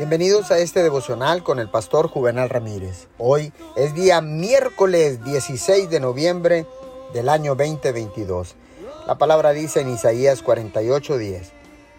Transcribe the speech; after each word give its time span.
Bienvenidos 0.00 0.50
a 0.50 0.58
este 0.58 0.82
devocional 0.82 1.42
con 1.42 1.58
el 1.58 1.68
pastor 1.68 2.08
Juvenal 2.08 2.48
Ramírez. 2.48 3.08
Hoy 3.18 3.52
es 3.76 3.92
día 3.92 4.22
miércoles 4.22 5.22
16 5.22 5.90
de 5.90 6.00
noviembre 6.00 6.64
del 7.12 7.28
año 7.28 7.54
2022. 7.54 8.56
La 9.06 9.18
palabra 9.18 9.50
dice 9.50 9.82
en 9.82 9.90
Isaías 9.90 10.42
48:10, 10.42 11.50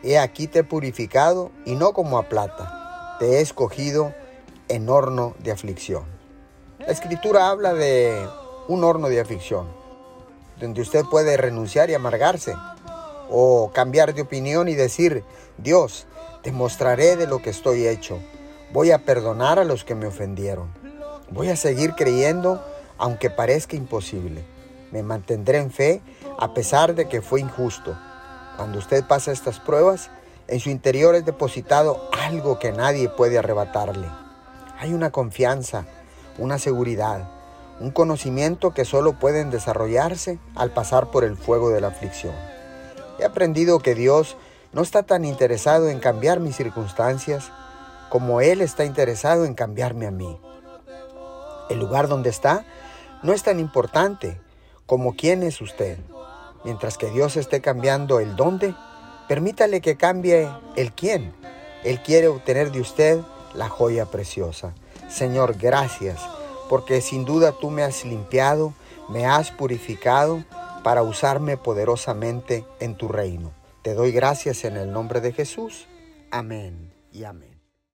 He 0.02 0.18
aquí 0.18 0.48
te 0.48 0.60
he 0.60 0.64
purificado 0.64 1.52
y 1.64 1.76
no 1.76 1.94
como 1.94 2.18
a 2.18 2.28
plata, 2.28 3.18
te 3.20 3.34
he 3.34 3.42
escogido 3.42 4.16
en 4.68 4.90
horno 4.90 5.36
de 5.38 5.52
aflicción. 5.52 6.06
La 6.80 6.88
escritura 6.88 7.50
habla 7.52 7.76
de 7.76 8.28
un 8.68 8.84
horno 8.84 9.10
de 9.10 9.22
aflicción, 9.22 9.68
donde 10.60 10.82
usted 10.82 11.04
puede 11.06 11.38
renunciar 11.38 11.92
y 11.92 11.94
amargarse, 11.94 12.56
o 13.30 13.70
cambiar 13.72 14.16
de 14.16 14.24
opinión 14.24 14.70
y 14.70 14.74
decir, 14.74 15.24
Dios, 15.60 16.08
te 16.42 16.52
mostraré 16.52 17.16
de 17.16 17.28
lo 17.28 17.42
que 17.42 17.50
estoy 17.50 17.88
hecho. 17.88 18.20
Voy 18.74 18.92
a 18.92 19.00
perdonar 19.00 19.60
a 19.60 19.64
los 19.64 19.84
que 19.84 19.96
me 19.96 20.08
ofendieron. 20.08 20.70
Voy 21.30 21.50
a 21.50 21.56
seguir 21.56 21.94
creyendo 21.94 22.64
aunque 22.98 23.30
parezca 23.30 23.76
imposible. 23.76 24.44
Me 24.92 25.04
mantendré 25.04 25.58
en 25.58 25.72
fe 25.72 26.02
a 26.38 26.54
pesar 26.54 26.96
de 26.96 27.08
que 27.08 27.22
fue 27.22 27.40
injusto. 27.40 27.98
Cuando 28.58 28.80
usted 28.80 29.04
pasa 29.06 29.32
estas 29.32 29.60
pruebas, 29.60 30.10
en 30.48 30.60
su 30.60 30.70
interior 30.70 31.16
es 31.16 31.26
depositado 31.26 32.10
algo 32.12 32.60
que 32.60 32.72
nadie 32.72 33.10
puede 33.10 33.38
arrebatarle. 33.38 34.08
Hay 34.80 34.94
una 34.94 35.12
confianza, 35.12 35.86
una 36.38 36.60
seguridad, 36.60 37.30
un 37.80 37.92
conocimiento 37.92 38.74
que 38.74 38.86
solo 38.86 39.14
pueden 39.14 39.50
desarrollarse 39.50 40.40
al 40.56 40.72
pasar 40.72 41.10
por 41.10 41.24
el 41.24 41.38
fuego 41.38 41.70
de 41.70 41.82
la 41.82 41.88
aflicción. 41.88 42.36
He 43.20 43.26
aprendido 43.26 43.80
que 43.80 43.96
Dios 43.96 44.38
no 44.74 44.82
está 44.82 45.04
tan 45.04 45.26
interesado 45.26 45.90
en 45.90 46.00
cambiar 46.00 46.40
mis 46.40 46.56
circunstancias 46.56 47.52
como 48.10 48.42
Él 48.42 48.62
está 48.62 48.86
interesado 48.86 49.46
en 49.46 49.54
cambiarme 49.54 50.08
a 50.08 50.12
mí. 50.12 50.38
El 51.70 51.80
lugar 51.80 52.08
donde 52.08 52.30
está 52.30 52.66
no 53.24 53.34
es 53.34 53.44
tan 53.44 53.60
importante 53.60 54.40
como 54.86 55.16
quién 55.16 55.44
es 55.44 55.62
usted. 55.62 55.98
Mientras 56.64 56.98
que 56.98 57.10
Dios 57.10 57.38
esté 57.38 57.62
cambiando 57.62 58.20
el 58.20 58.36
dónde, 58.36 58.76
permítale 59.28 59.82
que 59.82 59.98
cambie 59.98 60.50
el 60.76 60.92
quién. 60.94 61.34
Él 61.84 62.02
quiere 62.02 62.28
obtener 62.28 62.72
de 62.72 62.82
usted 62.82 63.20
la 63.54 63.70
joya 63.70 64.06
preciosa. 64.06 64.74
Señor, 65.10 65.58
gracias, 65.58 66.22
porque 66.70 67.02
sin 67.02 67.26
duda 67.26 67.54
tú 67.54 67.70
me 67.70 67.84
has 67.84 68.06
limpiado, 68.06 68.74
me 69.10 69.26
has 69.26 69.52
purificado 69.52 70.44
para 70.84 71.04
usarme 71.04 71.58
poderosamente 71.58 72.66
en 72.80 72.96
tu 72.96 73.08
reino. 73.08 73.52
Te 73.82 73.94
doy 73.96 74.12
gracias 74.12 74.64
en 74.64 74.78
el 74.78 74.92
nombre 74.92 75.22
de 75.22 75.34
Jesús. 75.34 75.88
Amén 76.30 76.94
y 77.12 77.24
amén. 77.24 77.61